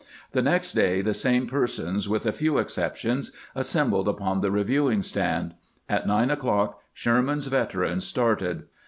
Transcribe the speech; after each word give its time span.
The 0.31 0.41
next 0.41 0.73
day 0.73 1.01
the 1.03 1.13
same 1.13 1.45
persons, 1.45 2.09
with 2.09 2.25
a 2.25 2.31
few 2.33 2.57
exceptions, 2.57 3.31
assembled 3.53 4.07
upon 4.09 4.41
the 4.41 4.49
reviewing 4.49 5.03
stand. 5.03 5.53
At 5.87 6.07
nine 6.07 6.31
o'clock 6.31 6.81
Sherman's 6.91 7.45
veterans 7.45 8.07
started. 8.07 8.63